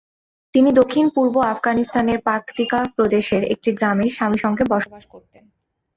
[0.53, 5.43] তিনি দক্ষিণ-পূর্ব আফগানিস্তানের পাকতিকা প্রদেশের একটি গ্রামে স্বামীর সঙ্গে বাস করতেন।